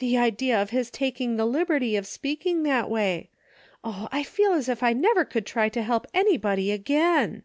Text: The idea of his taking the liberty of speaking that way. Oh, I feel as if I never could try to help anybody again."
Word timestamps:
The 0.00 0.18
idea 0.18 0.60
of 0.60 0.68
his 0.68 0.90
taking 0.90 1.36
the 1.36 1.46
liberty 1.46 1.96
of 1.96 2.06
speaking 2.06 2.62
that 2.64 2.90
way. 2.90 3.30
Oh, 3.82 4.06
I 4.12 4.22
feel 4.22 4.52
as 4.52 4.68
if 4.68 4.82
I 4.82 4.92
never 4.92 5.24
could 5.24 5.46
try 5.46 5.70
to 5.70 5.82
help 5.82 6.06
anybody 6.12 6.70
again." 6.70 7.42